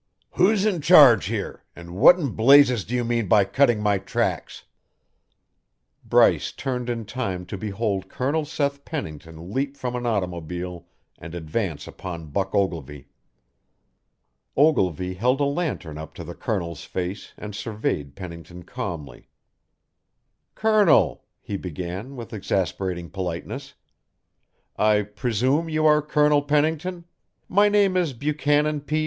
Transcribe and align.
"Who's 0.31 0.65
in 0.65 0.81
charge 0.81 1.25
here, 1.27 1.63
and 1.75 1.95
what 1.95 2.17
in 2.19 2.31
blazes 2.31 2.85
do 2.85 2.95
you 2.95 3.03
mean 3.05 3.27
by 3.27 3.45
cutting 3.45 3.83
my 3.83 3.99
tracks?" 3.99 4.63
Bryce 6.03 6.51
turned 6.51 6.89
in 6.89 7.05
time 7.05 7.45
to 7.45 7.55
behold 7.55 8.09
Colonel 8.09 8.43
Seth 8.43 8.83
Pennington 8.83 9.51
leap 9.53 9.77
from 9.77 9.95
an 9.95 10.07
automobile 10.07 10.87
and 11.19 11.35
advance 11.35 11.85
upon 11.87 12.31
Buck 12.31 12.55
Ogilvy. 12.55 13.09
Ogilvy 14.57 15.13
held 15.13 15.39
a 15.39 15.43
lantern 15.43 15.99
up 15.99 16.15
to 16.15 16.23
the 16.23 16.33
Colonel's 16.33 16.83
face 16.83 17.33
and 17.37 17.53
surveyed 17.53 18.15
Pennington 18.15 18.63
calmly. 18.63 19.29
"Colonel," 20.55 21.25
he 21.39 21.57
began 21.57 22.15
with 22.15 22.33
exasperating 22.33 23.11
politeness," 23.11 23.75
I 24.95 25.03
presume 25.03 25.69
you 25.69 25.85
are 25.85 26.01
Colonel 26.01 26.41
Pennington 26.41 27.05
my 27.47 27.69
name 27.69 27.95
is 27.95 28.13
Buchanan 28.13 28.81
P. 28.81 28.99